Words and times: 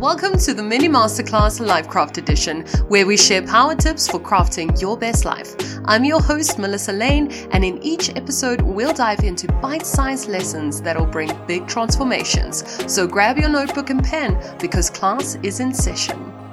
Welcome 0.00 0.38
to 0.38 0.54
the 0.54 0.62
Mini 0.62 0.88
Masterclass 0.88 1.58
LifeKraft 1.58 2.18
Edition, 2.18 2.64
where 2.86 3.04
we 3.04 3.16
share 3.16 3.42
power 3.42 3.74
tips 3.74 4.06
for 4.06 4.20
crafting 4.20 4.80
your 4.80 4.96
best 4.96 5.24
life. 5.24 5.56
I'm 5.86 6.04
your 6.04 6.22
host, 6.22 6.56
Melissa 6.56 6.92
Lainn, 6.92 7.32
and 7.50 7.64
in 7.64 7.82
each 7.82 8.10
episode, 8.10 8.60
we'll 8.60 8.92
dive 8.92 9.24
into 9.24 9.52
bite 9.54 9.84
sized 9.84 10.28
lessons 10.28 10.80
that'll 10.80 11.04
bring 11.04 11.36
big 11.48 11.66
transformations. 11.66 12.62
So 12.86 13.08
grab 13.08 13.38
your 13.38 13.48
notebook 13.48 13.90
and 13.90 14.04
pen 14.04 14.40
because 14.60 14.88
class 14.88 15.36
is 15.42 15.58
in 15.58 15.74
session. 15.74 16.47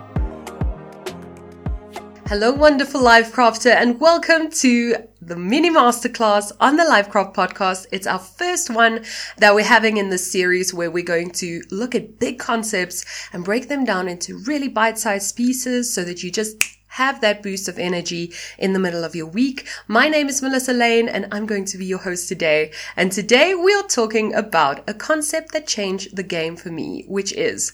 Hello, 2.28 2.52
wonderful 2.52 3.02
LifeKrafter, 3.02 3.70
and 3.70 4.00
welcome 4.00 4.50
to 4.50 4.96
the 5.22 5.36
mini 5.36 5.70
masterclass 5.70 6.52
on 6.60 6.76
the 6.76 6.84
LifeKraft 6.84 7.36
podcast. 7.36 7.86
It's 7.92 8.08
our 8.08 8.18
first 8.18 8.72
one 8.72 9.06
that 9.38 9.54
we're 9.54 9.64
having 9.64 9.98
in 9.98 10.10
this 10.10 10.32
series 10.32 10.74
where 10.74 10.90
we're 10.90 11.04
going 11.04 11.30
to 11.34 11.62
look 11.70 11.94
at 11.94 12.18
big 12.18 12.40
concepts 12.40 13.06
and 13.32 13.46
break 13.46 13.68
them 13.68 13.86
down 13.86 14.08
into 14.08 14.40
really 14.40 14.68
bite-sized 14.68 15.36
pieces 15.36 15.94
so 15.94 16.04
that 16.04 16.24
you 16.24 16.32
just 16.32 16.64
have 16.88 17.22
that 17.22 17.44
boost 17.44 17.68
of 17.68 17.78
energy 17.78 18.34
in 18.58 18.74
the 18.74 18.80
middle 18.80 19.04
of 19.04 19.16
your 19.16 19.28
week. 19.28 19.68
My 19.88 20.10
name 20.10 20.28
is 20.28 20.42
Melissa 20.42 20.74
Lainn 20.74 21.08
and 21.08 21.28
I'm 21.32 21.46
going 21.46 21.66
to 21.66 21.78
be 21.78 21.86
your 21.86 22.00
host 22.00 22.28
today. 22.28 22.72
And 22.96 23.12
today 23.12 23.54
we 23.54 23.72
are 23.76 23.84
talking 23.84 24.34
about 24.34 24.84
a 24.90 24.96
concept 24.96 25.52
that 25.52 25.68
changed 25.68 26.16
the 26.16 26.24
game 26.24 26.56
for 26.56 26.72
me, 26.72 27.06
which 27.08 27.34
is 27.34 27.74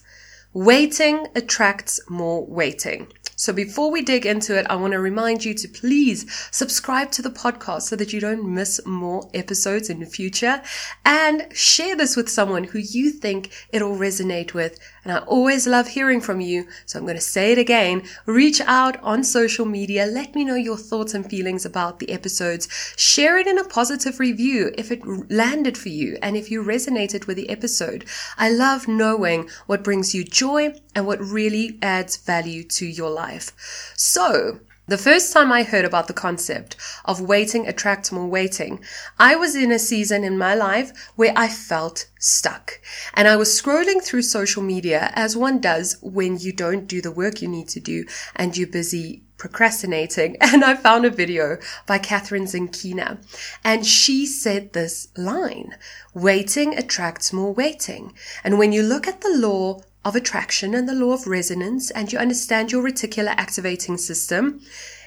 waiting 0.51 1.27
attracts 1.35 2.01
more 2.09 2.45
waiting. 2.45 3.07
So 3.41 3.51
before 3.51 3.89
we 3.89 4.03
dig 4.03 4.27
into 4.27 4.55
it, 4.55 4.67
I 4.69 4.75
want 4.75 4.93
to 4.93 4.99
remind 4.99 5.43
you 5.43 5.55
to 5.55 5.67
please 5.67 6.31
subscribe 6.51 7.09
to 7.13 7.23
the 7.23 7.31
podcast 7.31 7.81
so 7.81 7.95
that 7.95 8.13
you 8.13 8.19
don't 8.19 8.47
miss 8.47 8.79
more 8.85 9.31
episodes 9.33 9.89
in 9.89 9.99
the 9.99 10.05
future 10.05 10.61
and 11.05 11.47
share 11.51 11.95
this 11.95 12.15
with 12.15 12.29
someone 12.29 12.65
who 12.65 12.77
you 12.77 13.09
think 13.09 13.51
it'll 13.73 13.95
resonate 13.95 14.53
with. 14.53 14.77
And 15.03 15.11
I 15.11 15.19
always 15.19 15.65
love 15.65 15.87
hearing 15.89 16.21
from 16.21 16.41
you. 16.41 16.67
So 16.85 16.99
I'm 16.99 17.05
going 17.05 17.15
to 17.15 17.21
say 17.21 17.51
it 17.51 17.57
again. 17.57 18.03
Reach 18.25 18.61
out 18.61 19.01
on 19.01 19.23
social 19.23 19.65
media. 19.65 20.05
Let 20.05 20.35
me 20.35 20.45
know 20.45 20.55
your 20.55 20.77
thoughts 20.77 21.13
and 21.13 21.27
feelings 21.27 21.65
about 21.65 21.99
the 21.99 22.11
episodes. 22.11 22.67
Share 22.97 23.37
it 23.37 23.47
in 23.47 23.57
a 23.57 23.63
positive 23.63 24.19
review 24.19 24.71
if 24.77 24.91
it 24.91 25.01
landed 25.31 25.77
for 25.77 25.89
you 25.89 26.17
and 26.21 26.37
if 26.37 26.51
you 26.51 26.63
resonated 26.63 27.25
with 27.25 27.37
the 27.37 27.49
episode. 27.49 28.05
I 28.37 28.51
love 28.51 28.87
knowing 28.87 29.49
what 29.65 29.83
brings 29.83 30.13
you 30.13 30.23
joy 30.23 30.75
and 30.93 31.07
what 31.07 31.19
really 31.19 31.79
adds 31.81 32.17
value 32.17 32.63
to 32.63 32.85
your 32.85 33.09
life. 33.09 33.93
So, 33.95 34.59
the 34.91 34.97
first 34.97 35.31
time 35.31 35.53
I 35.53 35.63
heard 35.63 35.85
about 35.85 36.07
the 36.09 36.13
concept 36.13 36.75
of 37.05 37.21
waiting 37.21 37.65
attracts 37.65 38.11
more 38.11 38.27
waiting, 38.27 38.83
I 39.17 39.37
was 39.37 39.55
in 39.55 39.71
a 39.71 39.79
season 39.79 40.25
in 40.25 40.37
my 40.37 40.53
life 40.53 40.91
where 41.15 41.31
I 41.33 41.47
felt 41.47 42.09
stuck. 42.19 42.81
And 43.13 43.25
I 43.25 43.37
was 43.37 43.49
scrolling 43.49 44.03
through 44.03 44.23
social 44.23 44.61
media 44.61 45.11
as 45.13 45.37
one 45.37 45.61
does 45.61 45.97
when 46.01 46.37
you 46.37 46.51
don't 46.51 46.87
do 46.87 47.01
the 47.01 47.09
work 47.09 47.41
you 47.41 47.47
need 47.47 47.69
to 47.69 47.79
do 47.79 48.03
and 48.35 48.57
you're 48.57 48.67
busy 48.67 49.23
procrastinating. 49.37 50.35
And 50.41 50.61
I 50.61 50.75
found 50.75 51.05
a 51.05 51.09
video 51.09 51.57
by 51.87 51.97
Catherine 51.97 52.43
Zenkina. 52.43 53.17
And 53.63 53.85
she 53.85 54.25
said 54.25 54.73
this 54.73 55.07
line, 55.15 55.77
waiting 56.13 56.77
attracts 56.77 57.31
more 57.31 57.53
waiting. 57.53 58.13
And 58.43 58.59
when 58.59 58.73
you 58.73 58.83
look 58.83 59.07
at 59.07 59.21
the 59.21 59.37
law 59.47 59.81
of 60.03 60.15
attraction 60.15 60.73
and 60.73 60.89
the 60.89 60.95
law 60.95 61.13
of 61.13 61.27
resonance 61.27 61.91
and 61.91 62.11
you 62.11 62.17
understand 62.17 62.71
your 62.71 62.83
reticular 62.83 63.33
activating 63.37 63.97
system, 63.97 64.59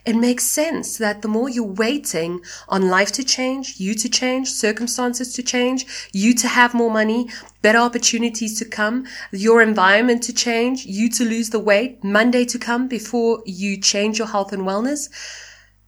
it 0.06 0.14
makes 0.14 0.44
sense 0.44 0.98
that 0.98 1.22
the 1.22 1.28
more 1.28 1.48
you're 1.48 1.64
waiting 1.64 2.40
on 2.68 2.90
life 2.90 3.10
to 3.12 3.24
change, 3.24 3.80
you 3.80 3.94
to 3.94 4.08
change, 4.08 4.50
circumstances 4.50 5.32
to 5.32 5.42
change, 5.42 6.10
you 6.12 6.34
to 6.34 6.46
have 6.46 6.74
more 6.74 6.90
money, 6.90 7.28
better 7.62 7.78
opportunities 7.78 8.58
to 8.58 8.66
come, 8.66 9.06
your 9.32 9.62
environment 9.62 10.22
to 10.24 10.32
change, 10.32 10.84
you 10.84 11.08
to 11.08 11.24
lose 11.24 11.50
the 11.50 11.58
weight, 11.58 12.04
Monday 12.04 12.44
to 12.44 12.58
come 12.58 12.86
before 12.86 13.42
you 13.46 13.80
change 13.80 14.18
your 14.18 14.28
health 14.28 14.52
and 14.52 14.62
wellness, 14.62 15.08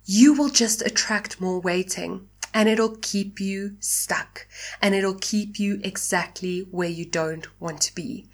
you 0.06 0.32
will 0.32 0.48
just 0.48 0.80
attract 0.82 1.40
more 1.40 1.60
waiting 1.60 2.26
and 2.54 2.70
it'll 2.70 2.96
keep 3.02 3.38
you 3.38 3.76
stuck 3.80 4.46
and 4.80 4.94
it'll 4.94 5.18
keep 5.20 5.60
you 5.60 5.78
exactly 5.84 6.60
where 6.70 6.88
you 6.88 7.04
don't 7.04 7.46
want 7.60 7.82
to 7.82 7.94
be. 7.94 8.26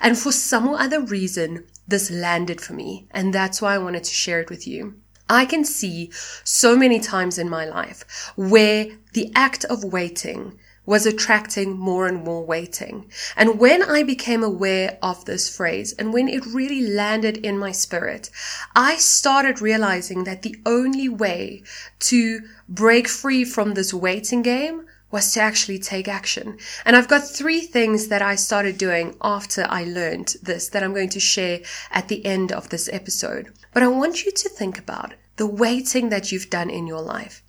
And 0.00 0.18
for 0.18 0.32
some 0.32 0.68
other 0.68 1.00
reason, 1.00 1.64
this 1.86 2.10
landed 2.10 2.60
for 2.60 2.74
me. 2.74 3.08
And 3.10 3.32
that's 3.32 3.62
why 3.62 3.74
I 3.74 3.78
wanted 3.78 4.04
to 4.04 4.14
share 4.14 4.40
it 4.40 4.50
with 4.50 4.66
you. 4.66 5.00
I 5.28 5.44
can 5.44 5.64
see 5.64 6.10
so 6.44 6.76
many 6.76 7.00
times 7.00 7.38
in 7.38 7.50
my 7.50 7.66
life 7.66 8.32
where 8.36 8.86
the 9.12 9.30
act 9.34 9.64
of 9.66 9.84
waiting 9.84 10.58
was 10.88 11.04
attracting 11.04 11.78
more 11.78 12.06
and 12.06 12.24
more 12.24 12.42
waiting. 12.42 13.10
And 13.36 13.60
when 13.60 13.82
I 13.82 14.02
became 14.02 14.42
aware 14.42 14.96
of 15.02 15.26
this 15.26 15.54
phrase 15.54 15.92
and 15.92 16.14
when 16.14 16.28
it 16.28 16.46
really 16.46 16.80
landed 16.80 17.36
in 17.36 17.58
my 17.58 17.72
spirit, 17.72 18.30
I 18.74 18.96
started 18.96 19.60
realizing 19.60 20.24
that 20.24 20.40
the 20.40 20.56
only 20.64 21.10
way 21.10 21.62
to 22.00 22.40
break 22.70 23.06
free 23.06 23.44
from 23.44 23.74
this 23.74 23.92
waiting 23.92 24.40
game 24.40 24.86
was 25.10 25.32
to 25.32 25.40
actually 25.40 25.78
take 25.78 26.08
action. 26.08 26.58
And 26.84 26.94
I've 26.94 27.08
got 27.08 27.28
three 27.28 27.60
things 27.60 28.08
that 28.08 28.22
I 28.22 28.34
started 28.34 28.76
doing 28.76 29.16
after 29.22 29.66
I 29.68 29.84
learned 29.84 30.36
this 30.42 30.68
that 30.68 30.82
I'm 30.82 30.94
going 30.94 31.08
to 31.10 31.20
share 31.20 31.60
at 31.90 32.08
the 32.08 32.24
end 32.26 32.52
of 32.52 32.68
this 32.68 32.88
episode. 32.92 33.52
But 33.72 33.82
I 33.82 33.88
want 33.88 34.24
you 34.24 34.32
to 34.32 34.48
think 34.48 34.78
about 34.78 35.14
the 35.36 35.46
waiting 35.46 36.08
that 36.10 36.30
you've 36.30 36.50
done 36.50 36.68
in 36.68 36.86
your 36.86 37.00
life. 37.00 37.42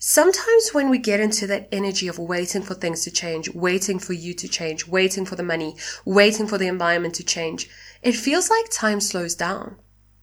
Sometimes 0.00 0.70
when 0.72 0.90
we 0.90 0.98
get 0.98 1.18
into 1.18 1.46
that 1.48 1.68
energy 1.72 2.06
of 2.06 2.20
waiting 2.20 2.62
for 2.62 2.74
things 2.74 3.02
to 3.02 3.10
change, 3.10 3.52
waiting 3.52 3.98
for 3.98 4.12
you 4.12 4.32
to 4.32 4.46
change, 4.46 4.86
waiting 4.86 5.24
for 5.24 5.34
the 5.34 5.42
money, 5.42 5.76
waiting 6.04 6.46
for 6.46 6.56
the 6.56 6.68
environment 6.68 7.14
to 7.16 7.24
change, 7.24 7.68
it 8.00 8.12
feels 8.12 8.48
like 8.48 8.70
time 8.70 9.00
slows 9.00 9.34
down. 9.34 9.76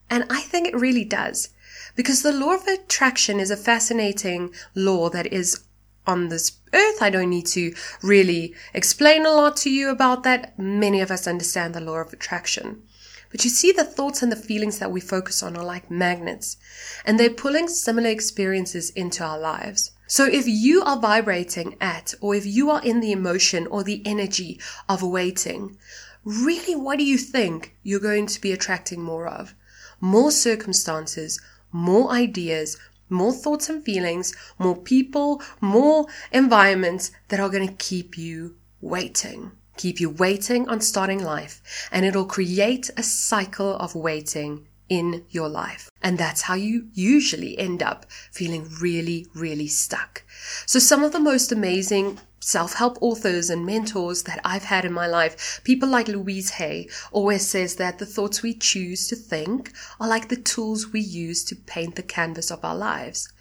And 0.08 0.24
I 0.30 0.40
think 0.40 0.66
it 0.66 0.80
really 0.80 1.04
does. 1.04 1.50
Because 1.94 2.22
the 2.22 2.32
law 2.32 2.54
of 2.54 2.66
attraction 2.66 3.38
is 3.38 3.50
a 3.50 3.56
fascinating 3.56 4.54
law 4.74 5.10
that 5.10 5.32
is 5.32 5.64
on 6.06 6.28
this 6.28 6.52
earth. 6.72 7.02
I 7.02 7.10
don't 7.10 7.30
need 7.30 7.46
to 7.46 7.74
really 8.02 8.54
explain 8.74 9.26
a 9.26 9.32
lot 9.32 9.56
to 9.58 9.70
you 9.70 9.90
about 9.90 10.22
that. 10.22 10.58
Many 10.58 11.00
of 11.00 11.10
us 11.10 11.26
understand 11.26 11.74
the 11.74 11.80
law 11.80 11.96
of 11.96 12.12
attraction. 12.12 12.82
But 13.30 13.44
you 13.44 13.50
see, 13.50 13.72
the 13.72 13.84
thoughts 13.84 14.22
and 14.22 14.30
the 14.30 14.36
feelings 14.36 14.78
that 14.78 14.92
we 14.92 15.00
focus 15.00 15.42
on 15.42 15.56
are 15.56 15.64
like 15.64 15.90
magnets, 15.90 16.56
and 17.04 17.18
they're 17.18 17.28
pulling 17.28 17.68
similar 17.68 18.08
experiences 18.08 18.90
into 18.90 19.24
our 19.24 19.38
lives. 19.38 19.90
So 20.06 20.24
if 20.24 20.46
you 20.46 20.82
are 20.84 20.98
vibrating 20.98 21.76
at, 21.80 22.14
or 22.20 22.36
if 22.36 22.46
you 22.46 22.70
are 22.70 22.82
in 22.82 23.00
the 23.00 23.10
emotion 23.10 23.66
or 23.66 23.82
the 23.82 24.00
energy 24.06 24.60
of 24.88 25.02
waiting, 25.02 25.76
really 26.24 26.76
what 26.76 26.98
do 26.98 27.04
you 27.04 27.18
think 27.18 27.74
you're 27.82 27.98
going 27.98 28.26
to 28.28 28.40
be 28.40 28.52
attracting 28.52 29.02
more 29.02 29.26
of? 29.26 29.54
More 30.00 30.30
circumstances, 30.30 31.40
more 31.72 32.12
ideas, 32.12 32.78
more 33.08 33.32
thoughts 33.32 33.68
and 33.68 33.84
feelings, 33.84 34.34
more 34.58 34.76
people, 34.76 35.42
more 35.60 36.06
environments 36.32 37.10
that 37.28 37.40
are 37.40 37.48
going 37.48 37.66
to 37.68 37.74
keep 37.74 38.16
you 38.18 38.56
waiting. 38.80 39.52
Keep 39.76 40.00
you 40.00 40.08
waiting 40.08 40.68
on 40.68 40.80
starting 40.80 41.22
life, 41.22 41.60
and 41.92 42.06
it'll 42.06 42.24
create 42.24 42.90
a 42.96 43.02
cycle 43.02 43.76
of 43.76 43.94
waiting 43.94 44.66
in 44.88 45.24
your 45.30 45.48
life. 45.48 45.90
And 46.02 46.16
that's 46.16 46.42
how 46.42 46.54
you 46.54 46.88
usually 46.94 47.58
end 47.58 47.82
up 47.82 48.06
feeling 48.30 48.68
really, 48.80 49.26
really 49.34 49.66
stuck. 49.66 50.22
So 50.64 50.78
some 50.78 51.02
of 51.04 51.12
the 51.12 51.20
most 51.20 51.52
amazing 51.52 52.18
self-help 52.46 52.96
authors 53.00 53.50
and 53.50 53.66
mentors 53.66 54.22
that 54.22 54.40
I've 54.44 54.62
had 54.62 54.84
in 54.84 54.92
my 54.92 55.08
life, 55.08 55.60
people 55.64 55.88
like 55.88 56.06
Louise 56.06 56.50
Hay 56.50 56.88
always 57.10 57.44
says 57.44 57.74
that 57.74 57.98
the 57.98 58.06
thoughts 58.06 58.40
we 58.40 58.54
choose 58.54 59.08
to 59.08 59.16
think 59.16 59.72
are 59.98 60.08
like 60.08 60.28
the 60.28 60.36
tools 60.36 60.92
we 60.92 61.00
use 61.00 61.42
to 61.46 61.56
paint 61.56 61.96
the 61.96 62.04
canvas 62.04 62.52
of 62.52 62.64
our 62.64 62.76
lives. 62.76 63.32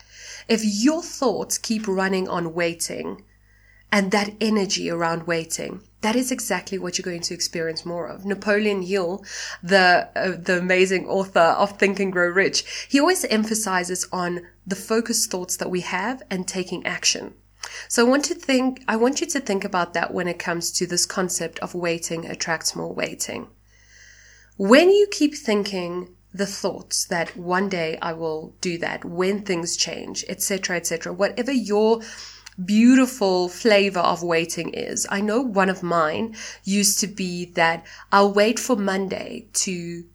If 0.47 0.61
your 0.63 1.03
thoughts 1.03 1.59
keep 1.59 1.88
running 1.88 2.27
on 2.27 2.55
waiting 2.55 3.23
and 3.91 4.09
that 4.09 4.33
energy 4.41 4.89
around 4.89 5.27
waiting, 5.27 5.81
that 6.01 6.16
is 6.16 6.31
exactly 6.31 6.79
what 6.79 6.97
you're 6.97 7.03
going 7.03 7.22
to 7.22 7.35
experience 7.35 7.85
more 7.85 8.08
of. 8.08 8.25
Napoleon 8.25 8.81
Hill, 8.81 9.23
the 9.61 10.09
uh, 10.16 10.31
the 10.41 10.58
amazing 10.58 11.08
author 11.08 11.40
of 11.40 11.78
Think 11.78 11.99
and 11.99 12.11
Grow 12.11 12.28
Rich, 12.28 12.87
he 12.90 12.99
always 12.99 13.23
emphasizes 13.25 14.08
on 14.11 14.41
the 14.66 14.75
focused 14.75 15.29
thoughts 15.29 15.58
that 15.58 15.69
we 15.69 15.81
have 15.81 16.23
and 16.31 16.47
taking 16.47 16.84
action. 16.87 17.35
So 17.87 18.05
I 18.05 18.09
want 18.09 18.25
to 18.25 18.35
think, 18.35 18.83
I 18.87 18.95
want 18.95 19.22
you 19.22 19.27
to 19.27 19.39
think 19.39 19.63
about 19.63 19.93
that 19.93 20.13
when 20.13 20.27
it 20.27 20.39
comes 20.39 20.72
to 20.72 20.87
this 20.87 21.05
concept 21.05 21.59
of 21.59 21.75
waiting 21.75 22.25
attracts 22.25 22.75
more 22.75 22.93
waiting. 22.93 23.47
When 24.57 24.89
you 24.89 25.07
keep 25.11 25.35
thinking 25.35 26.16
the 26.33 26.45
thoughts 26.45 27.05
that 27.05 27.37
one 27.37 27.69
day 27.69 27.97
I 28.01 28.13
will 28.13 28.55
do 28.59 28.77
that, 28.79 29.05
when 29.05 29.43
things 29.43 29.77
change, 29.77 30.25
etc., 30.27 30.77
etc., 30.77 31.13
whatever 31.13 31.51
your 31.51 32.01
beautiful 32.63 33.49
flavor 33.49 33.99
of 33.99 34.23
waiting 34.23 34.69
is. 34.73 35.05
I 35.09 35.22
know 35.22 35.41
one 35.41 35.69
of 35.69 35.83
mine 35.83 36.35
used 36.63 36.99
to 37.01 37.07
be 37.07 37.45
that 37.51 37.85
I'll 38.11 38.31
wait 38.31 38.59
for 38.59 38.75
Monday 38.75 39.47
to 39.53 40.05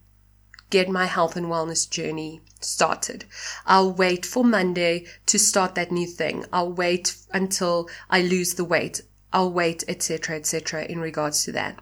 get 0.71 0.89
my 0.89 1.05
health 1.05 1.35
and 1.35 1.45
wellness 1.45 1.87
journey 1.87 2.41
started. 2.59 3.25
I'll 3.65 3.91
wait 3.91 4.25
for 4.25 4.43
Monday 4.43 5.05
to 5.27 5.37
start 5.37 5.75
that 5.75 5.91
new 5.91 6.07
thing. 6.07 6.45
I'll 6.51 6.71
wait 6.71 7.15
until 7.31 7.87
I 8.09 8.21
lose 8.21 8.55
the 8.55 8.65
weight. 8.65 9.01
I'll 9.31 9.51
wait, 9.51 9.83
etc., 9.87 10.35
etc., 10.37 10.85
in 10.85 10.99
regards 10.99 11.43
to 11.45 11.51
that. 11.51 11.77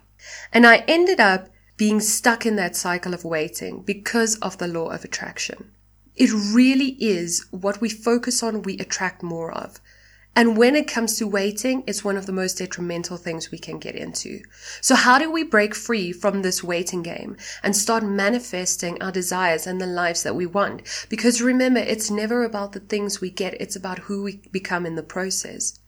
And 0.52 0.66
I 0.66 0.84
ended 0.86 1.18
up 1.18 1.48
being 1.76 2.00
stuck 2.00 2.44
in 2.44 2.56
that 2.56 2.76
cycle 2.76 3.14
of 3.14 3.24
waiting 3.24 3.82
because 3.82 4.36
of 4.36 4.58
the 4.58 4.68
law 4.68 4.90
of 4.90 5.04
attraction. 5.04 5.70
It 6.14 6.30
really 6.32 6.96
is 7.00 7.46
what 7.50 7.80
we 7.80 7.88
focus 7.88 8.42
on, 8.42 8.62
we 8.62 8.78
attract 8.78 9.22
more 9.22 9.50
of. 9.50 9.80
And 10.36 10.56
when 10.56 10.76
it 10.76 10.86
comes 10.86 11.18
to 11.18 11.26
waiting, 11.26 11.82
it's 11.86 12.04
one 12.04 12.16
of 12.16 12.26
the 12.26 12.32
most 12.32 12.58
detrimental 12.58 13.16
things 13.16 13.50
we 13.50 13.58
can 13.58 13.78
get 13.78 13.96
into. 13.96 14.40
So 14.80 14.94
how 14.94 15.18
do 15.18 15.30
we 15.30 15.42
break 15.42 15.74
free 15.74 16.12
from 16.12 16.42
this 16.42 16.62
waiting 16.62 17.02
game 17.02 17.36
and 17.62 17.76
start 17.76 18.04
manifesting 18.04 19.02
our 19.02 19.10
desires 19.10 19.66
and 19.66 19.80
the 19.80 19.86
lives 19.86 20.22
that 20.22 20.36
we 20.36 20.46
want? 20.46 20.82
Because 21.08 21.42
remember, 21.42 21.80
it's 21.80 22.10
never 22.10 22.44
about 22.44 22.72
the 22.72 22.80
things 22.80 23.20
we 23.20 23.30
get. 23.30 23.60
It's 23.60 23.76
about 23.76 24.00
who 24.00 24.22
we 24.22 24.40
become 24.52 24.86
in 24.86 24.94
the 24.94 25.02
process. 25.02 25.78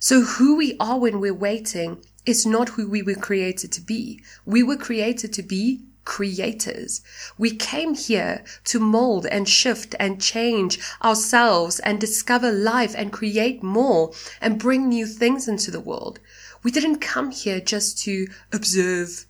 So 0.00 0.22
who 0.22 0.56
we 0.56 0.76
are 0.78 0.98
when 0.98 1.20
we're 1.20 1.32
waiting 1.32 2.04
is 2.26 2.44
not 2.44 2.70
who 2.70 2.88
we 2.88 3.02
were 3.02 3.14
created 3.14 3.72
to 3.72 3.80
be. 3.80 4.22
We 4.44 4.62
were 4.62 4.76
created 4.76 5.32
to 5.34 5.42
be 5.42 5.82
creators. 6.08 7.02
We 7.36 7.50
came 7.54 7.92
here 7.94 8.42
to 8.64 8.80
mold 8.80 9.26
and 9.26 9.46
shift 9.46 9.94
and 10.00 10.20
change 10.20 10.80
ourselves 11.04 11.78
and 11.80 12.00
discover 12.00 12.50
life 12.50 12.94
and 12.96 13.12
create 13.12 13.62
more 13.62 14.12
and 14.40 14.58
bring 14.58 14.88
new 14.88 15.06
things 15.06 15.46
into 15.46 15.70
the 15.70 15.80
world. 15.80 16.18
We 16.62 16.70
didn't 16.70 17.00
come 17.00 17.30
here 17.30 17.60
just 17.60 17.98
to 18.04 18.26
observe 18.52 19.26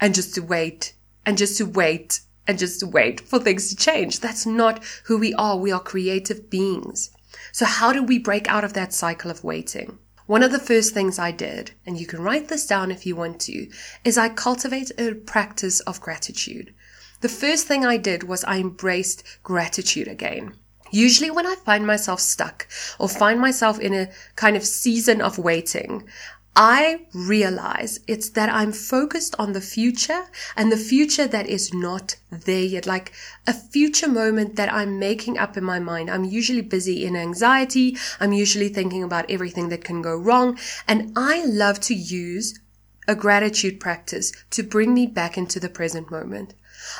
and 0.00 0.12
just 0.12 0.34
to 0.34 0.40
wait 0.40 0.94
and 1.24 1.38
just 1.38 1.56
to 1.58 1.64
wait 1.64 2.22
and 2.46 2.58
just 2.58 2.80
to 2.80 2.88
wait 2.88 3.20
for 3.20 3.38
things 3.38 3.68
to 3.68 3.76
change. 3.76 4.18
That's 4.18 4.44
not 4.44 4.84
who 5.04 5.16
we 5.16 5.32
are. 5.34 5.56
We 5.56 5.70
are 5.70 5.80
creative 5.80 6.50
beings. 6.50 7.10
So 7.52 7.64
how 7.64 7.92
do 7.92 8.02
we 8.02 8.18
break 8.18 8.48
out 8.48 8.64
of 8.64 8.72
that 8.72 8.92
cycle 8.92 9.30
of 9.30 9.44
waiting? 9.44 9.98
One 10.30 10.44
of 10.44 10.52
the 10.52 10.60
first 10.60 10.94
things 10.94 11.18
I 11.18 11.32
did, 11.32 11.72
and 11.84 11.98
you 11.98 12.06
can 12.06 12.22
write 12.22 12.46
this 12.46 12.64
down 12.64 12.92
if 12.92 13.04
you 13.04 13.16
want 13.16 13.40
to, 13.40 13.68
is 14.04 14.16
I 14.16 14.28
cultivate 14.28 14.92
a 14.96 15.14
practice 15.14 15.80
of 15.80 16.00
gratitude. 16.00 16.72
The 17.20 17.28
first 17.28 17.66
thing 17.66 17.84
I 17.84 17.96
did 17.96 18.22
was 18.22 18.44
I 18.44 18.58
embraced 18.60 19.24
gratitude 19.42 20.06
again. 20.06 20.54
Usually 20.92 21.32
when 21.32 21.48
I 21.48 21.56
find 21.56 21.84
myself 21.84 22.20
stuck 22.20 22.68
or 23.00 23.08
find 23.08 23.40
myself 23.40 23.80
in 23.80 23.92
a 23.92 24.08
kind 24.36 24.56
of 24.56 24.64
season 24.64 25.20
of 25.20 25.36
waiting, 25.36 26.08
I 26.56 27.06
realize 27.14 28.00
it's 28.06 28.28
that 28.30 28.48
I'm 28.48 28.72
focused 28.72 29.36
on 29.38 29.52
the 29.52 29.60
future 29.60 30.26
and 30.56 30.70
the 30.70 30.76
future 30.76 31.26
that 31.28 31.46
is 31.46 31.72
not 31.72 32.16
there 32.30 32.64
yet, 32.64 32.86
like 32.86 33.12
a 33.46 33.54
future 33.54 34.08
moment 34.08 34.56
that 34.56 34.72
I'm 34.72 34.98
making 34.98 35.38
up 35.38 35.56
in 35.56 35.64
my 35.64 35.78
mind. 35.78 36.10
I'm 36.10 36.24
usually 36.24 36.62
busy 36.62 37.06
in 37.06 37.16
anxiety. 37.16 37.96
I'm 38.18 38.32
usually 38.32 38.68
thinking 38.68 39.02
about 39.02 39.30
everything 39.30 39.68
that 39.68 39.84
can 39.84 40.02
go 40.02 40.16
wrong. 40.16 40.58
And 40.88 41.12
I 41.16 41.44
love 41.44 41.80
to 41.82 41.94
use 41.94 42.58
a 43.06 43.14
gratitude 43.14 43.80
practice 43.80 44.32
to 44.50 44.62
bring 44.62 44.92
me 44.92 45.06
back 45.06 45.38
into 45.38 45.60
the 45.60 45.68
present 45.68 46.10
moment. 46.10 46.54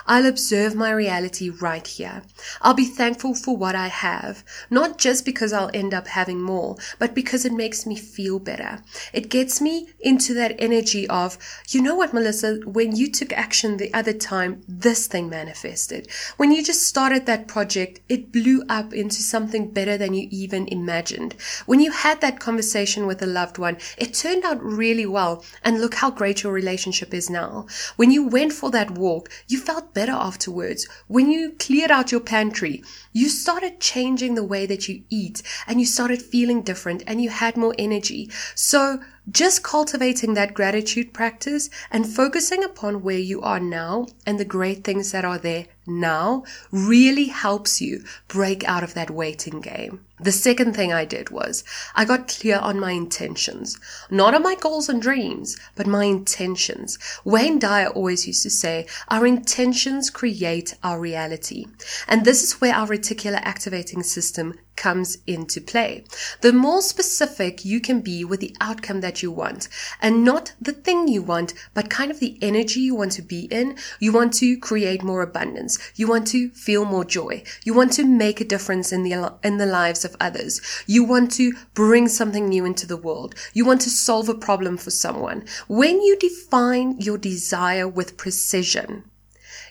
I'll 0.06 0.26
observe 0.26 0.74
my 0.74 0.90
reality 0.90 1.50
right 1.50 1.86
here. 1.86 2.22
I'll 2.60 2.74
be 2.74 2.84
thankful 2.84 3.34
for 3.34 3.56
what 3.56 3.74
I 3.74 3.88
have, 3.88 4.44
not 4.70 4.98
just 4.98 5.24
because 5.24 5.52
I'll 5.52 5.70
end 5.74 5.94
up 5.94 6.06
having 6.06 6.40
more, 6.40 6.76
but 6.98 7.14
because 7.14 7.44
it 7.44 7.52
makes 7.52 7.86
me 7.86 7.96
feel 7.96 8.38
better. 8.38 8.82
It 9.12 9.28
gets 9.30 9.60
me 9.60 9.88
into 10.00 10.34
that 10.34 10.56
energy 10.58 11.08
of, 11.08 11.38
you 11.68 11.82
know 11.82 11.94
what, 11.94 12.12
Melissa, 12.12 12.60
when 12.64 12.96
you 12.96 13.10
took 13.10 13.32
action 13.32 13.76
the 13.76 13.92
other 13.94 14.12
time, 14.12 14.62
this 14.68 15.06
thing 15.06 15.28
manifested. 15.28 16.08
When 16.36 16.52
you 16.52 16.62
just 16.62 16.86
started 16.86 17.26
that 17.26 17.48
project, 17.48 18.00
it 18.08 18.32
blew 18.32 18.64
up 18.68 18.92
into 18.92 19.22
something 19.22 19.70
better 19.70 19.96
than 19.96 20.14
you 20.14 20.28
even 20.30 20.68
imagined. 20.68 21.34
When 21.66 21.80
you 21.80 21.92
had 21.92 22.20
that 22.20 22.40
conversation 22.40 23.06
with 23.06 23.22
a 23.22 23.26
loved 23.26 23.58
one, 23.58 23.78
it 23.96 24.14
turned 24.14 24.44
out 24.44 24.62
really 24.62 25.06
well. 25.06 25.44
And 25.62 25.80
look 25.80 25.94
how 25.94 26.10
great 26.10 26.42
your 26.42 26.52
relationship 26.52 27.14
is 27.14 27.30
now. 27.30 27.66
When 27.96 28.10
you 28.10 28.26
went 28.26 28.52
for 28.52 28.70
that 28.70 28.90
walk, 28.92 29.30
you 29.48 29.59
felt 29.60 29.94
better 29.94 30.12
afterwards. 30.12 30.88
When 31.06 31.30
you 31.30 31.52
cleared 31.58 31.90
out 31.90 32.10
your 32.10 32.20
pantry, 32.20 32.82
you 33.12 33.28
started 33.28 33.80
changing 33.80 34.34
the 34.34 34.44
way 34.44 34.66
that 34.66 34.88
you 34.88 35.02
eat 35.10 35.42
and 35.66 35.78
you 35.80 35.86
started 35.86 36.22
feeling 36.22 36.62
different 36.62 37.02
and 37.06 37.22
you 37.22 37.30
had 37.30 37.56
more 37.56 37.74
energy. 37.78 38.30
So 38.54 39.00
just 39.30 39.62
cultivating 39.62 40.34
that 40.34 40.54
gratitude 40.54 41.12
practice 41.12 41.70
and 41.90 42.06
focusing 42.06 42.64
upon 42.64 43.02
where 43.02 43.18
you 43.18 43.40
are 43.42 43.60
now 43.60 44.06
and 44.26 44.40
the 44.40 44.44
great 44.44 44.82
things 44.82 45.12
that 45.12 45.24
are 45.24 45.38
there 45.38 45.66
now 45.86 46.44
really 46.70 47.26
helps 47.26 47.80
you 47.80 48.04
break 48.28 48.64
out 48.68 48.84
of 48.84 48.94
that 48.94 49.10
waiting 49.10 49.60
game. 49.60 50.04
The 50.18 50.32
second 50.32 50.76
thing 50.76 50.92
I 50.92 51.04
did 51.04 51.30
was 51.30 51.64
I 51.94 52.04
got 52.04 52.28
clear 52.28 52.58
on 52.58 52.78
my 52.78 52.92
intentions, 52.92 53.78
not 54.10 54.34
on 54.34 54.42
my 54.42 54.54
goals 54.54 54.88
and 54.88 55.00
dreams, 55.00 55.56
but 55.74 55.86
my 55.86 56.04
intentions. 56.04 56.98
Wayne 57.24 57.58
Dyer 57.58 57.88
always 57.88 58.26
used 58.26 58.42
to 58.42 58.50
say, 58.50 58.86
our 59.08 59.26
intentions 59.26 60.10
create 60.10 60.74
our 60.82 61.00
reality. 61.00 61.66
And 62.06 62.24
this 62.24 62.42
is 62.42 62.60
where 62.60 62.74
our 62.74 62.86
reticular 62.86 63.40
activating 63.42 64.02
system 64.02 64.58
comes 64.80 65.18
into 65.26 65.60
play. 65.60 66.02
The 66.40 66.54
more 66.54 66.80
specific 66.80 67.66
you 67.66 67.80
can 67.80 68.00
be 68.00 68.24
with 68.24 68.40
the 68.40 68.56
outcome 68.62 69.02
that 69.02 69.22
you 69.22 69.30
want 69.30 69.68
and 70.00 70.24
not 70.24 70.54
the 70.58 70.72
thing 70.72 71.06
you 71.06 71.22
want, 71.22 71.52
but 71.74 71.90
kind 71.90 72.10
of 72.10 72.18
the 72.18 72.38
energy 72.40 72.80
you 72.80 72.94
want 72.94 73.12
to 73.12 73.22
be 73.22 73.42
in. 73.50 73.76
You 74.00 74.12
want 74.12 74.32
to 74.34 74.58
create 74.58 75.02
more 75.02 75.20
abundance. 75.20 75.78
You 75.96 76.08
want 76.08 76.26
to 76.28 76.48
feel 76.50 76.86
more 76.86 77.04
joy. 77.04 77.44
You 77.62 77.74
want 77.74 77.92
to 77.92 78.04
make 78.04 78.40
a 78.40 78.44
difference 78.44 78.90
in 78.90 79.02
the, 79.02 79.34
in 79.44 79.58
the 79.58 79.66
lives 79.66 80.06
of 80.06 80.16
others. 80.18 80.62
You 80.86 81.04
want 81.04 81.30
to 81.32 81.52
bring 81.74 82.08
something 82.08 82.48
new 82.48 82.64
into 82.64 82.86
the 82.86 82.96
world. 82.96 83.34
You 83.52 83.66
want 83.66 83.82
to 83.82 83.90
solve 83.90 84.30
a 84.30 84.34
problem 84.34 84.78
for 84.78 84.90
someone. 84.90 85.44
When 85.68 86.00
you 86.00 86.16
define 86.16 86.98
your 86.98 87.18
desire 87.18 87.86
with 87.86 88.16
precision, 88.16 89.09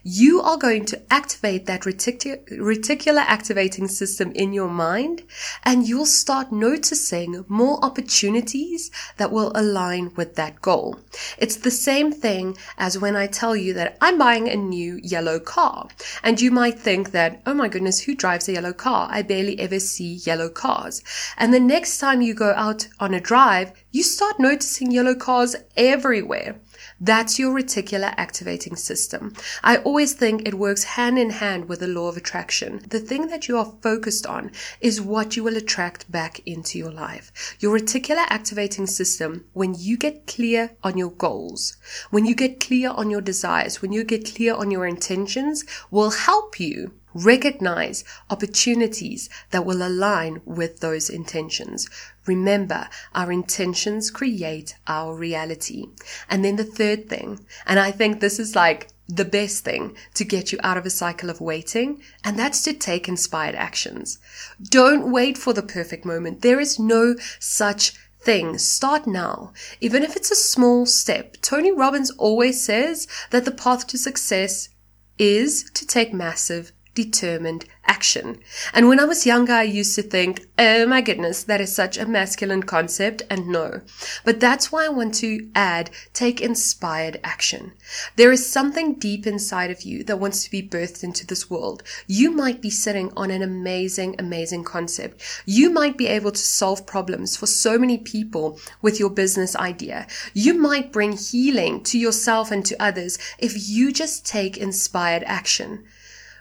you 0.03 0.41
are 0.41 0.57
going 0.57 0.85
to 0.85 1.01
activate 1.11 1.65
that 1.65 1.81
reticular 1.81 3.17
activating 3.17 3.87
system 3.87 4.31
in 4.31 4.53
your 4.53 4.69
mind 4.69 5.23
and 5.63 5.87
you'll 5.87 6.05
start 6.05 6.51
noticing 6.51 7.45
more 7.47 7.83
opportunities 7.83 8.91
that 9.17 9.31
will 9.31 9.51
align 9.55 10.11
with 10.15 10.35
that 10.35 10.61
goal. 10.61 10.99
It's 11.37 11.57
the 11.57 11.71
same 11.71 12.11
thing 12.11 12.57
as 12.77 12.97
when 12.97 13.15
I 13.15 13.27
tell 13.27 13.55
you 13.55 13.73
that 13.73 13.97
I'm 14.01 14.17
buying 14.17 14.47
a 14.47 14.55
new 14.55 14.99
yellow 15.03 15.39
car 15.39 15.87
and 16.23 16.39
you 16.39 16.51
might 16.51 16.79
think 16.79 17.11
that, 17.11 17.41
oh 17.45 17.53
my 17.53 17.67
goodness, 17.67 18.01
who 18.01 18.15
drives 18.15 18.47
a 18.47 18.53
yellow 18.53 18.73
car? 18.73 19.07
I 19.11 19.21
barely 19.21 19.59
ever 19.59 19.79
see 19.79 20.19
yellow 20.25 20.49
cars. 20.49 21.03
And 21.37 21.53
the 21.53 21.59
next 21.59 21.99
time 21.99 22.21
you 22.21 22.33
go 22.33 22.53
out 22.55 22.87
on 22.99 23.13
a 23.13 23.19
drive, 23.19 23.71
you 23.91 24.03
start 24.03 24.39
noticing 24.39 24.91
yellow 24.91 25.15
cars 25.15 25.55
everywhere. 25.75 26.59
That's 27.01 27.39
your 27.39 27.53
reticular 27.53 28.13
activating 28.17 28.75
system. 28.75 29.33
I 29.63 29.77
always 29.77 30.13
think 30.13 30.45
it 30.45 30.55
works 30.55 30.83
hand 30.83 31.17
in 31.17 31.29
hand 31.29 31.69
with 31.69 31.79
the 31.79 31.87
law 31.87 32.09
of 32.09 32.17
attraction. 32.17 32.81
The 32.89 32.99
thing 32.99 33.27
that 33.27 33.47
you 33.47 33.57
are 33.57 33.73
focused 33.81 34.27
on 34.27 34.51
is 34.81 34.99
what 34.99 35.37
you 35.37 35.43
will 35.43 35.55
attract 35.55 36.11
back 36.11 36.41
into 36.45 36.77
your 36.77 36.91
life. 36.91 37.55
Your 37.59 37.79
reticular 37.79 38.25
activating 38.29 38.85
system, 38.85 39.45
when 39.53 39.75
you 39.75 39.95
get 39.95 40.27
clear 40.27 40.71
on 40.83 40.97
your 40.97 41.11
goals, 41.11 41.77
when 42.09 42.25
you 42.25 42.35
get 42.35 42.59
clear 42.59 42.89
on 42.89 43.09
your 43.09 43.21
desires, 43.21 43.81
when 43.81 43.93
you 43.93 44.03
get 44.03 44.33
clear 44.33 44.53
on 44.53 44.69
your 44.69 44.85
intentions, 44.85 45.63
will 45.89 46.11
help 46.11 46.59
you 46.59 46.91
Recognize 47.13 48.03
opportunities 48.29 49.29
that 49.51 49.65
will 49.65 49.85
align 49.85 50.41
with 50.45 50.79
those 50.79 51.09
intentions. 51.09 51.89
Remember, 52.25 52.87
our 53.15 53.31
intentions 53.31 54.11
create 54.11 54.75
our 54.87 55.15
reality. 55.15 55.87
And 56.29 56.45
then 56.45 56.55
the 56.55 56.63
third 56.63 57.09
thing, 57.09 57.45
and 57.65 57.79
I 57.79 57.91
think 57.91 58.19
this 58.19 58.39
is 58.39 58.55
like 58.55 58.89
the 59.07 59.25
best 59.25 59.63
thing 59.63 59.97
to 60.13 60.23
get 60.23 60.51
you 60.51 60.59
out 60.61 60.77
of 60.77 60.85
a 60.85 60.91
cycle 60.91 61.31
of 61.31 61.41
waiting, 61.41 62.01
and 62.23 62.37
that's 62.37 62.61
to 62.63 62.73
take 62.73 63.07
inspired 63.07 63.55
actions. 63.55 64.19
Don't 64.61 65.11
wait 65.11 65.37
for 65.37 65.51
the 65.51 65.63
perfect 65.63 66.05
moment. 66.05 66.41
There 66.41 66.59
is 66.59 66.77
no 66.77 67.15
such 67.39 67.93
thing. 68.21 68.57
Start 68.59 69.07
now. 69.07 69.53
Even 69.81 70.03
if 70.03 70.15
it's 70.15 70.29
a 70.29 70.35
small 70.35 70.85
step. 70.85 71.37
Tony 71.41 71.71
Robbins 71.71 72.11
always 72.11 72.63
says 72.63 73.07
that 73.31 73.45
the 73.45 73.51
path 73.51 73.87
to 73.87 73.97
success 73.97 74.69
is 75.17 75.69
to 75.73 75.87
take 75.87 76.13
massive 76.13 76.71
determined 77.03 77.65
action. 77.85 78.37
And 78.73 78.87
when 78.87 78.99
I 78.99 79.05
was 79.05 79.25
younger, 79.25 79.53
I 79.53 79.63
used 79.63 79.95
to 79.95 80.03
think, 80.03 80.45
oh 80.57 80.85
my 80.85 81.01
goodness, 81.01 81.43
that 81.43 81.61
is 81.61 81.73
such 81.73 81.97
a 81.97 82.05
masculine 82.05 82.63
concept. 82.63 83.21
And 83.29 83.47
no, 83.47 83.81
but 84.25 84.39
that's 84.39 84.71
why 84.71 84.85
I 84.85 84.89
want 84.89 85.15
to 85.15 85.49
add 85.55 85.89
take 86.13 86.41
inspired 86.41 87.19
action. 87.23 87.71
There 88.15 88.31
is 88.31 88.51
something 88.51 88.95
deep 88.95 89.25
inside 89.25 89.71
of 89.71 89.83
you 89.83 90.03
that 90.03 90.19
wants 90.19 90.43
to 90.43 90.51
be 90.51 90.61
birthed 90.61 91.03
into 91.03 91.25
this 91.25 91.49
world. 91.49 91.83
You 92.05 92.31
might 92.31 92.61
be 92.61 92.69
sitting 92.69 93.11
on 93.15 93.31
an 93.31 93.41
amazing, 93.41 94.15
amazing 94.19 94.63
concept. 94.65 95.23
You 95.45 95.69
might 95.69 95.97
be 95.97 96.07
able 96.07 96.31
to 96.31 96.53
solve 96.59 96.85
problems 96.85 97.37
for 97.37 97.47
so 97.47 97.79
many 97.79 97.97
people 97.97 98.59
with 98.81 98.99
your 98.99 99.09
business 99.09 99.55
idea. 99.55 100.05
You 100.33 100.53
might 100.53 100.91
bring 100.91 101.13
healing 101.13 101.81
to 101.83 101.97
yourself 101.97 102.51
and 102.51 102.65
to 102.65 102.81
others 102.81 103.17
if 103.39 103.69
you 103.69 103.91
just 103.91 104.25
take 104.25 104.57
inspired 104.57 105.23
action. 105.25 105.85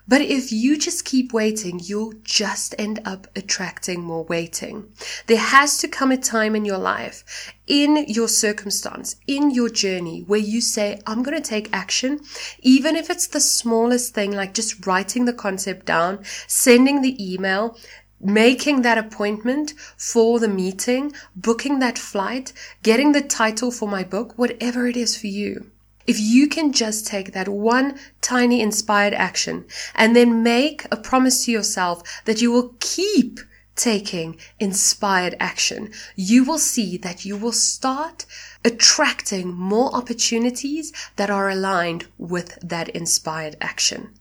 But 0.08 0.22
if 0.22 0.50
you 0.50 0.78
just 0.78 1.04
keep 1.04 1.34
waiting, 1.34 1.80
you'll 1.84 2.14
just 2.24 2.74
end 2.78 3.00
up 3.04 3.26
attracting 3.36 4.02
more 4.02 4.24
waiting. 4.24 4.90
There 5.26 5.36
has 5.36 5.76
to 5.78 5.88
come 5.88 6.10
a 6.10 6.16
time 6.16 6.56
in 6.56 6.64
your 6.64 6.78
life, 6.78 7.52
in 7.66 8.06
your 8.08 8.28
circumstance, 8.28 9.16
in 9.26 9.50
your 9.50 9.68
journey 9.68 10.22
where 10.22 10.40
you 10.40 10.62
say, 10.62 10.98
I'm 11.06 11.22
going 11.22 11.36
to 11.36 11.46
take 11.46 11.68
action, 11.74 12.20
even 12.60 12.96
if 12.96 13.10
it's 13.10 13.26
the 13.26 13.40
smallest 13.40 14.14
thing, 14.14 14.32
like 14.32 14.54
just 14.54 14.86
writing 14.86 15.26
the 15.26 15.34
concept 15.34 15.84
down, 15.84 16.24
sending 16.46 17.02
the 17.02 17.32
email, 17.32 17.76
making 18.18 18.82
that 18.82 18.96
appointment 18.98 19.74
for 19.96 20.40
the 20.40 20.48
meeting, 20.48 21.12
booking 21.36 21.80
that 21.80 21.98
flight, 21.98 22.54
getting 22.82 23.12
the 23.12 23.20
title 23.20 23.70
for 23.70 23.86
my 23.86 24.04
book, 24.04 24.38
whatever 24.38 24.86
it 24.86 24.96
is 24.96 25.20
for 25.20 25.26
you. 25.26 25.70
If 26.08 26.18
you 26.18 26.48
can 26.48 26.72
just 26.72 27.06
take 27.06 27.32
that 27.32 27.48
one 27.48 27.98
tiny 28.22 28.62
inspired 28.62 29.12
action 29.12 29.66
and 29.94 30.16
then 30.16 30.42
make 30.42 30.86
a 30.90 30.96
promise 30.96 31.44
to 31.44 31.52
yourself 31.52 32.02
that 32.24 32.40
you 32.40 32.50
will 32.50 32.74
keep 32.80 33.40
taking 33.76 34.38
inspired 34.58 35.36
action, 35.38 35.92
you 36.16 36.44
will 36.44 36.58
see 36.58 36.96
that 36.96 37.26
you 37.26 37.36
will 37.36 37.52
start 37.52 38.24
attracting 38.64 39.52
more 39.52 39.94
opportunities 39.94 40.94
that 41.16 41.28
are 41.28 41.50
aligned 41.50 42.06
with 42.16 42.58
that 42.62 42.88
inspired 42.88 43.56
action. 43.60 44.14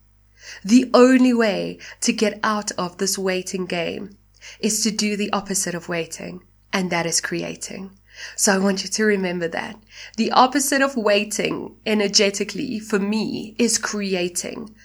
The 0.66 0.90
only 0.94 1.34
way 1.34 1.80
to 2.02 2.12
get 2.12 2.38
out 2.44 2.72
of 2.74 2.98
this 2.98 3.18
waiting 3.18 3.66
game 3.66 4.18
is 4.60 4.84
to 4.84 4.92
do 4.92 5.16
the 5.16 5.32
opposite 5.32 5.74
of 5.74 5.88
waiting, 5.88 6.44
and 6.74 6.90
that 6.92 7.06
is 7.06 7.22
creating. 7.22 7.97
So 8.36 8.54
I 8.54 8.58
want 8.58 8.84
you 8.84 8.90
to 8.90 9.04
remember 9.04 9.48
that. 9.50 9.78
The 10.16 10.32
opposite 10.32 10.82
of 10.82 10.96
waiting 10.96 11.76
energetically 11.86 12.80
for 12.80 13.00
me 13.00 13.56
is 13.58 13.78
creating. 13.78 14.76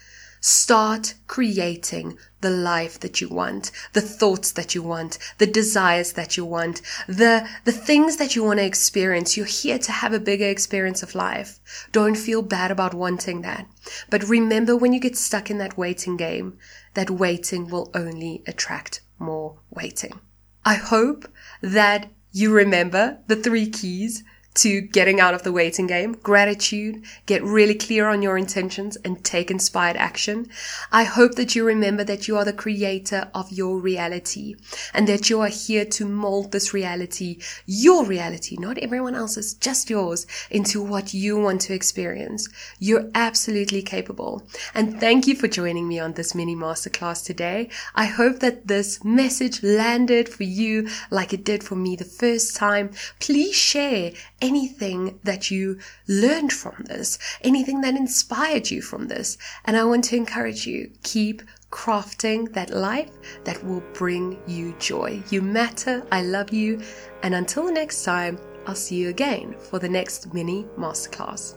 Start 0.45 1.15
creating 1.29 2.19
the 2.41 2.51
life 2.51 2.99
that 2.99 3.21
you 3.21 3.29
want, 3.29 3.71
the 3.93 4.01
thoughts 4.01 4.51
that 4.53 4.75
you 4.75 4.83
want, 4.83 5.17
the 5.39 5.47
desires 5.47 6.15
that 6.15 6.37
you 6.37 6.45
want, 6.45 6.83
the, 7.07 7.49
the 7.65 7.71
things 7.71 8.17
that 8.17 8.35
you 8.35 8.43
want 8.43 8.59
to 8.59 8.65
experience. 8.65 9.37
You're 9.37 9.47
here 9.47 9.79
to 9.79 9.93
have 9.93 10.13
a 10.13 10.19
bigger 10.19 10.49
experience 10.49 11.01
of 11.05 11.15
life. 11.15 11.61
Don't 11.93 12.17
feel 12.17 12.43
bad 12.43 12.73
about 12.73 12.93
wanting 12.93 13.43
that. 13.43 13.69
But 14.11 14.25
remember 14.25 14.77
when 14.77 14.93
you 14.93 14.99
get 14.99 15.17
stuck 15.17 15.49
in 15.49 15.59
that 15.59 15.79
waiting 15.79 16.17
game, 16.17 16.59
that 16.95 17.09
waiting 17.09 17.69
will 17.69 17.93
only 17.95 18.43
attract 18.45 19.01
more 19.21 19.61
waiting. 19.71 20.19
I 20.65 20.75
hope 20.75 21.31
that 21.61 22.11
you 22.33 22.53
remember 22.53 23.19
the 23.27 23.37
three 23.37 23.69
keys 23.71 24.25
to 24.55 24.81
getting 24.83 25.21
out 25.21 25.35
of 25.35 25.43
the 25.43 25.53
waiting 25.53 25.87
game, 25.87 26.13
gratitude, 26.13 27.03
get 27.27 27.43
really 27.43 27.75
clear 27.75 28.09
on 28.09 28.23
your 28.23 28.37
intentions 28.37 28.97
and 29.05 29.25
take 29.25 29.51
inspired 29.51 29.97
action. 29.97 30.49
I 30.91 31.05
hope 31.05 31.37
that 31.37 31.55
you 31.55 31.65
remember 31.65 32.05
that 32.05 32.29
you 32.29 32.37
are 32.37 32.45
the 32.45 32.53
creator 32.53 33.31
of 33.35 33.51
your 33.51 33.79
reality 33.79 34.57
and 34.93 35.09
that 35.09 35.31
you 35.31 35.41
are 35.41 35.49
here 35.49 35.85
to 35.87 36.05
mold 36.05 36.53
this 36.53 36.75
reality, 36.75 37.39
your 37.67 38.05
reality, 38.05 38.57
not 38.59 38.79
everyone 38.79 39.15
else's, 39.15 39.55
just 39.55 39.89
yours, 39.89 40.27
into 40.51 40.83
what 40.83 41.15
you 41.15 41.39
want 41.39 41.63
to 41.63 41.75
experience. 41.75 42.49
You're 42.79 43.11
absolutely 43.15 43.83
capable. 43.83 44.43
And 44.75 45.01
thank 45.01 45.27
you 45.27 45.35
for 45.35 45.49
joining 45.49 45.89
me 45.89 45.99
on 45.99 46.13
this 46.13 46.35
mini 46.35 46.55
masterclass 46.55 47.25
today. 47.25 47.71
I 47.95 48.05
hope 48.05 48.41
that 48.41 48.69
this 48.69 49.03
message 49.03 49.63
landed 49.63 50.29
for 50.29 50.43
you 50.43 50.89
like 51.11 51.33
it 51.33 51.45
did 51.45 51.65
for 51.65 51.75
me 51.75 51.97
the 51.97 52.05
first 52.05 52.55
time. 52.55 52.91
Please 53.19 53.55
share 53.55 54.13
anything 54.43 55.19
that 55.25 55.51
you 55.51 55.79
learned 56.09 56.53
from 56.53 56.85
this, 56.87 57.19
anything 57.43 57.81
that 57.81 57.97
inspired 57.97 58.71
you 58.71 58.83
from 58.83 59.09
this. 59.09 59.39
And 59.65 59.77
I 59.77 59.85
want 59.85 60.05
to 60.05 60.17
encourage 60.17 60.67
you, 60.67 60.91
keep 61.03 61.43
crafting 61.71 62.53
that 62.53 62.71
life 62.71 63.13
that 63.45 63.65
will 63.65 63.83
bring 63.95 64.39
you 64.47 64.75
joy. 64.79 65.23
You 65.31 65.41
matter. 65.41 66.05
I 66.13 66.23
love 66.23 66.53
you. 66.53 66.83
And 67.23 67.35
until 67.35 67.73
next 67.73 68.05
time, 68.05 68.39
I'll 68.67 68.75
see 68.75 68.97
you 68.97 69.09
again 69.09 69.57
for 69.59 69.79
the 69.79 69.89
next 69.89 70.35
mini 70.35 70.65
masterclass. 70.77 71.57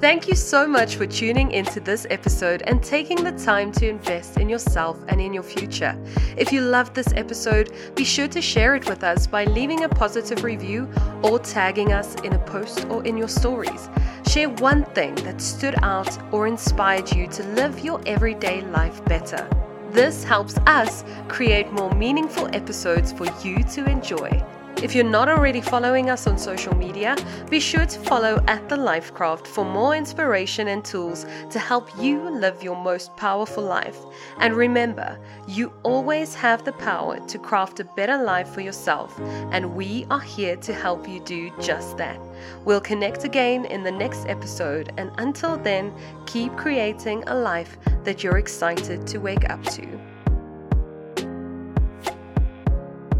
Thank 0.00 0.28
you 0.28 0.36
so 0.36 0.68
much 0.68 0.94
for 0.94 1.08
tuning 1.08 1.50
into 1.50 1.80
this 1.80 2.06
episode 2.08 2.62
and 2.68 2.80
taking 2.80 3.24
the 3.24 3.32
time 3.32 3.72
to 3.72 3.88
invest 3.88 4.38
in 4.38 4.48
yourself 4.48 4.96
and 5.08 5.20
in 5.20 5.34
your 5.34 5.42
future. 5.42 5.98
If 6.36 6.52
you 6.52 6.60
loved 6.60 6.94
this 6.94 7.12
episode, 7.14 7.72
be 7.96 8.04
sure 8.04 8.28
to 8.28 8.40
share 8.40 8.76
it 8.76 8.88
with 8.88 9.02
us 9.02 9.26
by 9.26 9.44
leaving 9.46 9.82
a 9.82 9.88
positive 9.88 10.44
review 10.44 10.88
or 11.24 11.40
tagging 11.40 11.92
us 11.92 12.14
in 12.20 12.34
a 12.34 12.38
post 12.38 12.84
or 12.84 13.04
in 13.04 13.16
your 13.16 13.26
stories. 13.26 13.88
Share 14.28 14.50
one 14.50 14.84
thing 14.84 15.16
that 15.16 15.40
stood 15.40 15.74
out 15.82 16.16
or 16.32 16.46
inspired 16.46 17.12
you 17.12 17.26
to 17.26 17.42
live 17.54 17.80
your 17.80 18.00
everyday 18.06 18.60
life 18.60 19.04
better. 19.06 19.48
This 19.90 20.22
helps 20.22 20.58
us 20.58 21.02
create 21.26 21.72
more 21.72 21.90
meaningful 21.90 22.48
episodes 22.54 23.10
for 23.10 23.26
you 23.42 23.64
to 23.64 23.84
enjoy. 23.90 24.30
If 24.80 24.94
you're 24.94 25.02
not 25.02 25.28
already 25.28 25.60
following 25.60 26.08
us 26.08 26.28
on 26.28 26.38
social 26.38 26.72
media, 26.76 27.16
be 27.50 27.58
sure 27.58 27.84
to 27.84 27.98
follow 27.98 28.40
at 28.46 28.68
The 28.68 28.76
LifeKraft 28.76 29.44
for 29.44 29.64
more 29.64 29.96
inspiration 29.96 30.68
and 30.68 30.84
tools 30.84 31.26
to 31.50 31.58
help 31.58 31.90
you 32.00 32.30
live 32.30 32.62
your 32.62 32.76
most 32.76 33.16
powerful 33.16 33.64
life. 33.64 33.98
And 34.38 34.54
remember, 34.54 35.18
you 35.48 35.72
always 35.82 36.32
have 36.36 36.64
the 36.64 36.74
power 36.74 37.18
to 37.26 37.38
craft 37.40 37.80
a 37.80 37.84
better 37.96 38.22
life 38.22 38.50
for 38.50 38.60
yourself, 38.60 39.18
and 39.50 39.74
we 39.74 40.06
are 40.10 40.20
here 40.20 40.54
to 40.58 40.72
help 40.72 41.08
you 41.08 41.18
do 41.24 41.50
just 41.60 41.96
that. 41.96 42.20
We'll 42.64 42.80
connect 42.80 43.24
again 43.24 43.64
in 43.64 43.82
the 43.82 43.90
next 43.90 44.26
episode, 44.26 44.92
and 44.96 45.10
until 45.18 45.56
then, 45.56 45.92
keep 46.26 46.56
creating 46.56 47.24
a 47.26 47.34
life 47.34 47.78
that 48.04 48.22
you're 48.22 48.38
excited 48.38 49.08
to 49.08 49.18
wake 49.18 49.50
up 49.50 49.64
to. 49.64 50.07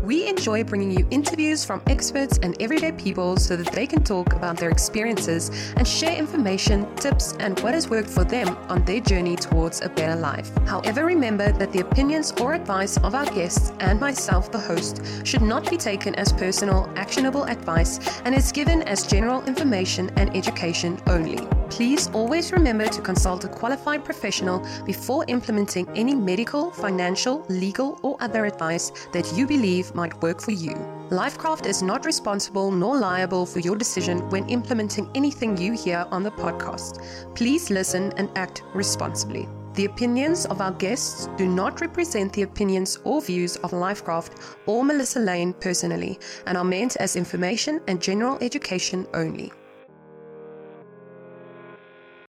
We 0.09 0.27
enjoy 0.27 0.65
bringing 0.65 0.91
you 0.91 1.07
interviews 1.11 1.67
from 1.67 1.83
experts 1.87 2.39
and 2.43 2.57
everyday 2.63 2.93
people 2.93 3.37
so 3.37 3.57
that 3.57 3.75
they 3.75 3.87
can 3.87 4.03
talk 4.03 4.33
about 4.33 4.57
their 4.57 4.71
experiences 4.71 5.51
and 5.77 5.87
share 5.87 6.17
information, 6.17 6.87
tips, 6.97 7.35
and 7.41 7.61
what 7.61 7.75
has 7.75 7.91
worked 7.91 8.09
for 8.09 8.25
them 8.25 8.57
on 8.71 8.87
their 8.87 9.01
journey 9.01 9.37
towards 9.37 9.83
a 9.83 9.91
better 9.91 10.19
life. 10.19 10.51
However, 10.65 11.05
remember 11.05 11.53
that 11.53 11.75
the 11.75 11.81
opinions 11.81 12.33
or 12.41 12.55
advice 12.55 12.97
of 12.97 13.15
our 13.15 13.27
guests 13.27 13.75
and 13.81 14.01
myself, 14.01 14.51
the 14.51 14.59
host, 14.59 15.03
should 15.27 15.43
not 15.43 15.69
be 15.69 15.77
taken 15.77 16.15
as 16.15 16.33
personal, 16.33 16.91
actionable 16.97 17.45
advice 17.45 18.01
and 18.25 18.35
is 18.35 18.51
given 18.51 18.81
as 18.85 19.07
general 19.07 19.45
information 19.45 20.11
and 20.17 20.35
education 20.35 20.99
only. 21.07 21.47
Please 21.71 22.09
always 22.09 22.51
remember 22.51 22.87
to 22.87 23.03
consult 23.03 23.45
a 23.45 23.49
qualified 23.49 24.05
professional 24.05 24.67
before 24.85 25.25
implementing 25.29 25.87
any 25.95 26.15
medical, 26.15 26.71
financial, 26.71 27.45
legal, 27.49 27.99
or 28.03 28.17
other 28.21 28.47
advice 28.47 28.91
that 29.13 29.31
you 29.37 29.47
believe 29.47 29.95
might 29.95 30.21
work 30.23 30.41
for 30.41 30.53
you. 30.53 30.75
LifeKraft 31.11 31.67
is 31.67 31.83
not 31.83 32.07
responsible 32.07 32.71
nor 32.71 32.99
liable 32.99 33.47
for 33.47 33.61
your 33.61 33.77
decision 33.77 34.29
when 34.31 34.49
implementing 34.49 35.11
anything 35.15 35.57
you 35.57 35.73
hear 35.73 36.07
on 36.11 36.23
the 36.23 36.31
podcast. 36.31 37.03
Please 37.35 37.71
listen 37.71 38.13
and 38.17 38.31
act 38.35 38.63
responsibly. 38.75 39.49
The 39.75 39.85
opinions 39.85 40.45
of 40.47 40.61
our 40.61 40.73
guests 40.73 41.29
do 41.37 41.47
not 41.47 41.81
represent 41.81 42.33
the 42.33 42.43
opinions 42.43 42.99
or 43.05 43.23
views 43.23 43.57
of 43.59 43.71
LifeKraft 43.71 44.57
or 44.67 44.85
Melissa 44.85 45.21
Lainn 45.21 45.53
personally 45.61 46.19
and 46.47 46.59
are 46.59 46.65
meant 46.65 46.97
as 46.97 47.15
information 47.15 47.81
and 47.87 48.03
general 48.03 48.39
education 48.41 49.07
only. 49.15 49.53